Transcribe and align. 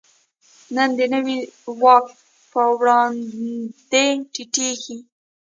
نن 0.75 0.89
د 0.97 0.99
نوي 1.13 1.37
واک 1.81 2.05
په 2.51 2.61
وړاندې 2.77 4.05
ټیټېږي. 4.33 4.97